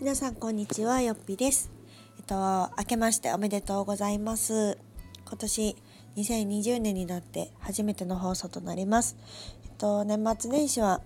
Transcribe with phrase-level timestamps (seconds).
[0.00, 1.72] 皆さんこんにちはよっぴです。
[2.18, 4.78] えっと明けましておめでとうございます。
[5.26, 5.76] 今年
[6.16, 9.16] 2020年になって初めての放送となります。
[9.64, 11.00] えっと年末年始は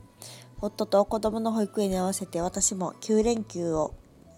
[0.61, 3.95] 夫と子供の保育園に合わせて私も9連休を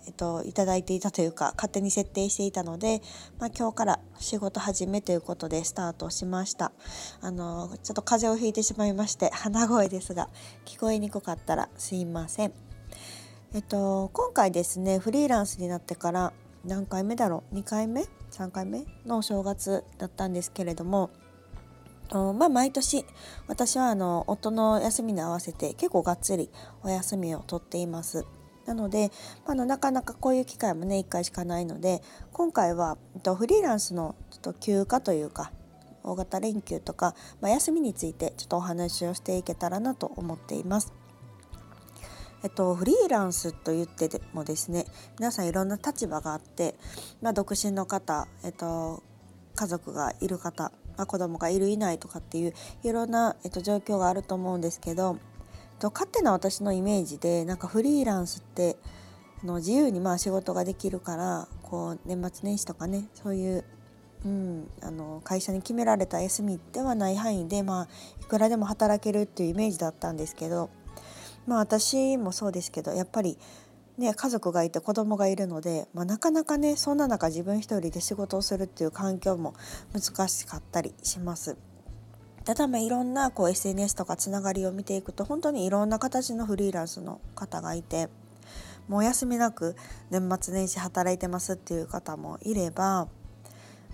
[0.07, 3.01] えっと、いただいていたというか勝手に設定していたので、
[3.39, 6.73] まあ、今日から仕事始めということでスタートしました。
[7.23, 10.29] あのちょっと風邪をひいてしまいまして鼻声ですが
[10.65, 12.74] 聞こえにくかったらすいません。
[13.55, 16.33] えっと今回ですねフリーランスになってから
[16.65, 18.85] 何回目だろう？2回目？3回目？
[19.07, 21.11] のお正月だったんですけれども
[22.11, 23.07] まあ毎年
[23.47, 26.51] 私はあの夫の休みに合わせて結構がっつり
[26.83, 28.27] お休みを取っています。
[28.67, 29.13] なので、
[29.47, 35.53] まあ、のなかなかこういう機会もね1回しかないので今回はえっとフリーランスのちょっと休暇というか
[36.03, 40.93] 大型連休とか、まあ、休みについてちょっとお話をしていけたらなと思っています。
[42.45, 44.85] えっと、フリーランスと言ってもですね
[45.19, 46.75] 皆さんいろんな立場があって、
[47.23, 49.03] まあ、独身の方、えっと、
[49.55, 55.17] 家族がいる方、まあ、子供がいるいないとかっていういろんな、えっと、状況があると思うんですけど、
[55.73, 58.77] えっと、勝手な私のイメージでなんかフリーランスって
[59.43, 63.65] の自由にまあ仕事ができるからこう年末年始とかねそういう、
[64.27, 67.89] うん、あの会社に決められた休みではない範囲で、まあ、
[68.21, 70.69] いくらでも働けるっていうイメージだったんですけど
[71.47, 73.39] まあ私もそうですけどやっぱり
[73.99, 79.55] ね家族がいて子供がいるので、まあ、なかなかねそんな中自分一人で仕事をするっていう環境も
[79.93, 81.57] 難しかったりします。
[82.45, 88.11] ただまあいろんなこう SNS とかつながりを見ていくと本当にいろんな形のフリーランスの方がいて
[88.87, 89.77] もう休みなく
[90.11, 93.09] 年末年始働いてますっていう方もいれば、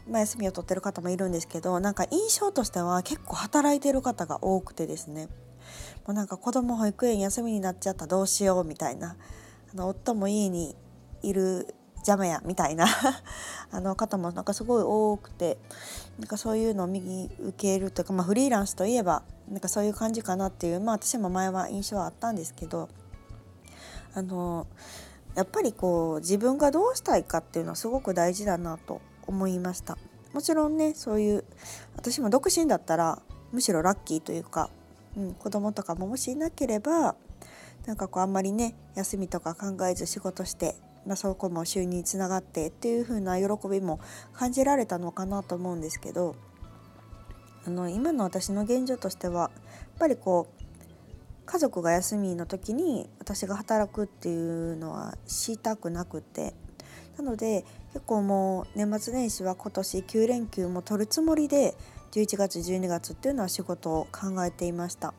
[0.08, 5.28] まあ、休みを取ってる方もいるんですけどなんか印象としては結構働いてる方が多くてですね
[6.11, 9.16] うなんか子供保育園休みになっちゃったどうしようみたいな。
[9.72, 10.77] あの夫も家に
[11.22, 12.86] いる邪魔やみたいな。
[13.73, 15.58] あの方もなんかすごい多くて。
[16.18, 22.89] なんかそういうのを右受けるというか、まあ、フリーランスといえばなんかそういう感じかなっていうまあ私も前は印象はあったんですけど。
[24.13, 24.67] あの
[25.36, 29.96] やっぱりこう自分がどうしたいかっていうのはすごく大事だなと思いました。
[30.33, 31.45] もちろんねそういう
[31.96, 33.20] 私も独身だったら
[33.52, 34.70] むしろラッキーというか
[35.16, 37.16] うん、子供とかももしいなければ
[37.86, 40.76] なんかこうあんまりね休みとか考えず仕事して、
[41.06, 44.00] まあ、そこも収入につながってっていう風な喜びも
[44.32, 46.36] 感じられたのかなと思うんですけど
[47.66, 49.50] あの今の私の現状としてはやっ
[49.98, 50.60] ぱりこう
[51.46, 56.54] 家族が休みの時に私が働くっていうのはしたくなくて
[57.18, 61.74] なので結構もう年末年始は今年9連休も取るつもりで
[62.12, 65.14] 11月12月っていうのは仕事を考えていました。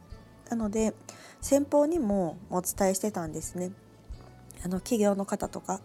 [0.50, 0.94] なので
[1.40, 3.72] 先方にもお伝えしてたんですね。
[4.64, 5.82] あの企業の方とか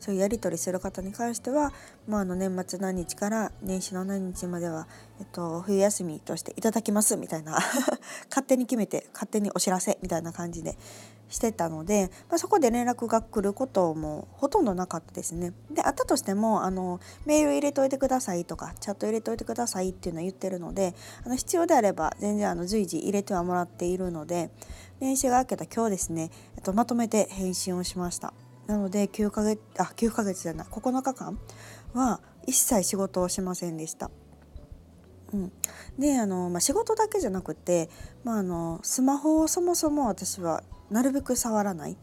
[0.00, 1.72] そういうやり取りする方に関しては、
[2.06, 4.86] まあ、あの年末何日から年始の何日までは、
[5.20, 7.58] えっと、冬休みとしていただきますみたいな
[8.30, 10.76] 勝手に決めて勝手にお知らせみたいな感じで
[11.28, 15.52] してたので、まあ、そこで連絡が来ることもほとんどなかったですね。
[15.70, 24.50] であったとしてもあのメール入れといてくださいとかチャット入れといてくださいっていうのは言ってるのであの必要であれば全然あの随時入れてはもらっているので
[25.00, 28.32] 年始が明けた今日ですね、えっと、まとめて返信をしました。
[28.68, 31.38] なので9ヶ月あ9ヶ月じゃない9日間
[31.94, 34.10] は一切仕事をしませんでした。
[35.32, 35.52] うん、
[35.98, 37.90] であの、まあ、仕事だけじゃなくて、
[38.24, 41.96] まあ、あのスマホをそもそも私はなるべく触らない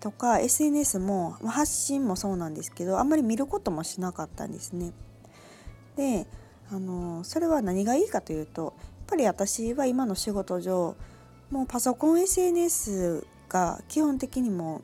[0.00, 4.92] とか SNS も、まあ、発信もそうなんですけどあんまり見ることもしなかったんですね。
[5.96, 6.26] で
[6.70, 8.72] あのそれは何がいいかというとやっ
[9.06, 10.96] ぱり私は今の仕事上
[11.50, 14.80] もうパソコン SNS が基本的にも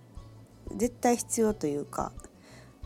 [0.77, 2.13] 絶対必要というか、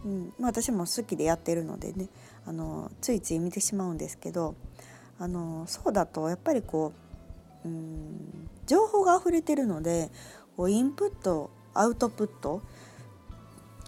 [0.05, 2.09] うんまあ、私も好きでやってるのでね
[2.47, 4.55] あのついつい見てしまうんですけど
[5.19, 6.93] あのそうだとやっぱりこ
[7.65, 10.10] う、うん、情報が溢れてるので
[10.57, 12.63] こうインプットアウトプット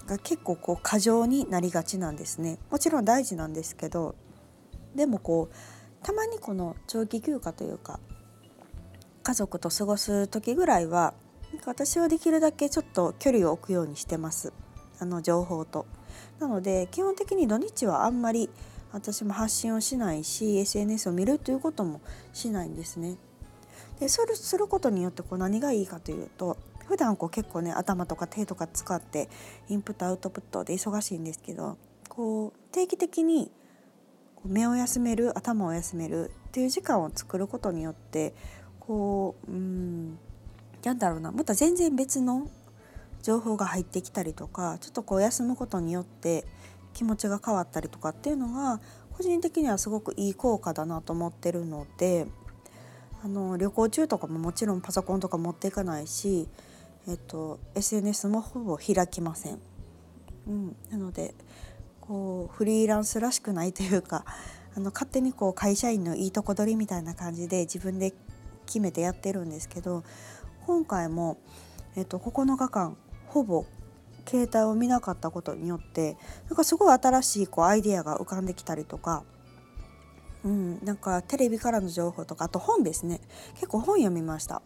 [0.06, 2.58] が結構こう過剰になりがちなんですね。
[2.70, 4.14] もちろん大事なんですけど
[4.94, 7.98] でもこうたまにこの長期休暇というか
[9.22, 11.14] 家族と過ごす時ぐらいは
[11.52, 14.52] なんか私はできるだけちょっと距離を置くようにしてます
[14.98, 15.86] あの情報と。
[16.38, 18.50] なので基本的に土日はあんまり
[18.92, 22.00] 私も発信をしないし SNS を見るということも
[22.32, 23.16] しないんですね。
[24.00, 26.56] でそれすることによってこう何がいいかというと
[26.86, 29.28] 普段こう結構ね頭とか手とか使って
[29.68, 31.78] インプットアウトプットで忙しいんですけど
[32.08, 33.50] こう定期的に
[34.44, 38.34] 目を休める頭を休めるっていう時間を作ることによって
[38.78, 40.18] こううん
[40.84, 42.48] なんだろうなまた全然別の
[43.22, 46.44] 情報が入ってきたりとかちょっとこう休むことによって
[46.94, 48.80] 気持ちが変わったりとかっていうのが
[49.16, 52.26] 個人的にはすごくいい効果だなと思ってるので
[53.24, 56.48] あの旅行中とかももちろんパソコンとか持っていかないし、
[57.08, 59.58] えっと、SNS もほぼ開きません。
[60.46, 61.34] うん、なので
[62.00, 64.24] こうフリーランスらしくないというか
[64.76, 68.12] あの勝手にこう会社員のいいとこ取りみたいな感じで自分で
[68.66, 70.04] 決めてやってるんですけど
[70.66, 71.38] 今回も、
[71.94, 72.96] えっと、9日間
[73.28, 73.64] ほぼ
[74.28, 76.16] 携帯を見なかったことによって
[76.48, 79.22] なんかすごい新しいこうアイデアが浮かんできたりとか、
[80.44, 83.20] うん、なんかテレビからの情報とかあと本ですね
[83.54, 84.60] 結構本読みました、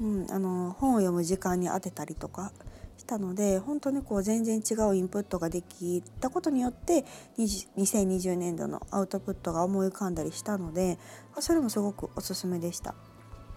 [0.00, 2.52] うん、あの本を読む時間に当てたりとか
[2.96, 7.04] したので本当にこう全然違うインプットができたことによって
[7.36, 10.98] 2020年度のアウトプットが思い浮かんだりしたので
[11.40, 12.94] それもすごくおすすめでした。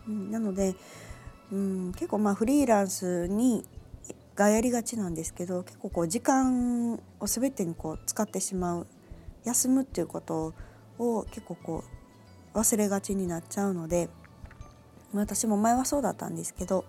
[0.07, 0.75] うん、なので、
[1.51, 3.63] うん、結構まあフリーランスに
[4.35, 8.87] がやりがちなんですけど結構こう時間を全てにこう使ってしまう
[9.45, 10.53] 休むっていうこと
[10.99, 11.83] を結構こ
[12.53, 14.09] う忘れがちになっちゃうので
[15.13, 16.85] 私も前はそうだったんですけど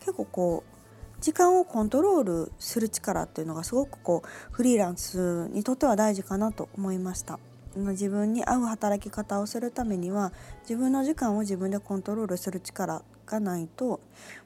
[0.00, 0.74] 結構こう
[1.20, 7.38] 時間をコントロールする力っていうのがすごくこうフリーランスにとっては大事かなと思いました。
[7.76, 14.00] 自分に合う働き方をするためには自分の時間を自分でコントロールする力がないと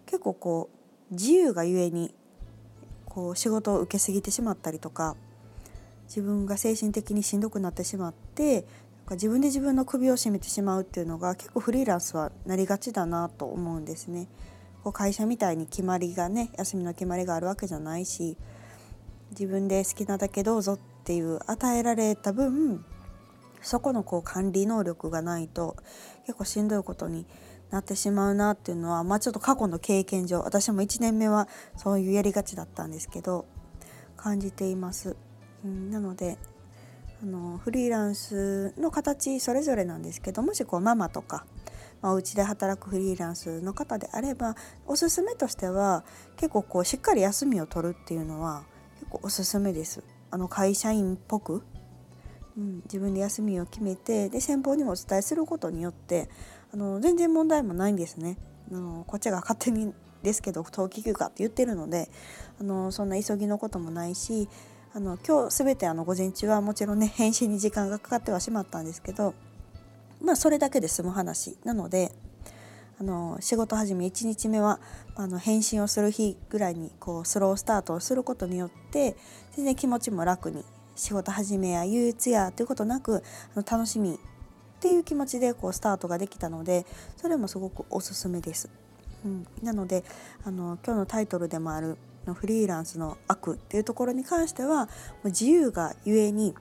[0.06, 0.70] 結構こ
[1.10, 2.14] う自由がゆえに
[3.06, 5.16] こう仕事を受けすぎてしまったりとか
[6.04, 8.64] 自分が精神的にしんどくなってしまって
[9.10, 14.28] 自分で自分の首を絞めてしまうっていうのが結構フリーランスはなりがちだなと思うんですね。
[14.84, 18.36] こう会社みたいに決まりがね休みの決まりがあるわけじゃないし
[19.31, 22.84] 自分で好きなだけどうぞっていう与えられた分
[23.60, 25.76] そこのこう管理能力がないと
[26.26, 27.26] 結構しんどいことに
[27.70, 33.47] なってしまうなっていうのは、まあ、ちょっと過去の経験上私も1年目はそういうやりがちだったんですけど
[34.17, 35.17] 感じています。
[35.65, 36.38] うん、なので
[37.23, 41.47] あのフリーランスの形それぞれなんですけどもしこうママとか、
[42.00, 44.55] まあ、お家で働くフリーランスの方であれば
[44.87, 46.05] おすすめとしては
[46.37, 48.65] 結構こうしっかり休みを取るっていうのは
[49.00, 50.03] 結構おすすめです。
[50.31, 51.62] あの会社員っぽく、
[52.56, 56.29] うん、自分で休みを決めてで先方にもお伝えすることによって
[56.73, 58.37] あの全然問題もないんですね。
[58.70, 59.93] あのこっちが勝手に
[60.23, 62.11] ですけど冬季休暇って言ってるので
[62.61, 64.49] あのそんな急ぎのこともないし
[64.94, 69.35] あの今日全てあの午前中はもちろんね返信に時間がかかってはしまったんですけど
[70.20, 72.12] まあそれだけで済む話なので
[73.00, 74.81] あの仕事始め1日目は
[75.15, 79.17] あの返信をする日ぐらいにこうスロースタートをすることによって
[79.53, 80.65] 全然気持ちも楽に
[80.97, 83.23] 仕事始めや憂鬱やということなく
[83.55, 84.19] あの楽しみ
[84.78, 86.86] っていう気持ちでこうスタートができたので
[87.16, 88.70] それもすごくおすすめです。
[89.25, 90.04] うん、なので
[90.44, 94.88] あの今日のタイトルでもあるの「フリーランスの悪」っていうところに関しては
[95.25, 96.54] 自由がゆえに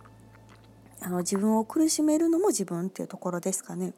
[1.02, 3.94] あの自分を苦しめるのも自分っていうところですかね。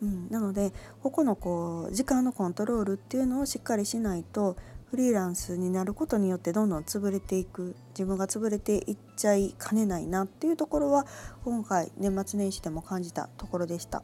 [0.00, 0.72] うん、なので
[1.02, 4.56] ここのこう時間のコントロールっていうのをしっかりしないと
[4.92, 11.06] フリーランスになることによってどんどん潰れていく自分が潰れていっちゃいかねないなっていうところは
[11.46, 14.02] 今回年末年始でも感じたところでした。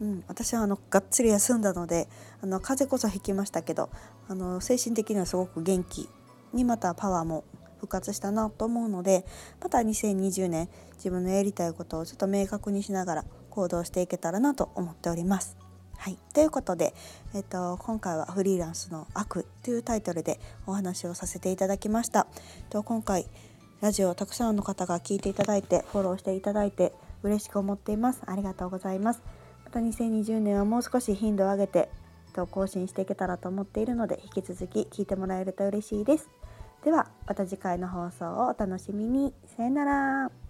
[0.00, 2.08] うん、私はあのがっつり休んだので
[2.42, 3.88] あの風邪こそひきましたけど
[4.26, 6.08] あの精神的にはすごく元気
[6.52, 7.44] にまたパワーも
[7.76, 9.24] 復活したなと思うので
[9.62, 15.69] また2020年自分のやりたいことをちょっと明確にしながら行動していけたらなと思っております。
[16.00, 16.94] はい、ということで、
[17.34, 22.26] えっと、今回は「フリーランスの悪」というタイトルでお話をさせていただきました。
[22.70, 23.28] と今回
[23.82, 28.22] ラジオをたくさんの方が聞いていただいてフォローしていただいて嬉しく思っています。
[28.24, 29.22] ありがとうございます。
[29.66, 31.90] また2020年はもう少し頻度を上げて
[32.50, 36.30] 更新していけたらと思っているので引き続き聞いてもらえると嬉しいです。
[36.82, 39.34] ではまた次回の放送をお楽しみに。
[39.54, 40.49] さよなら。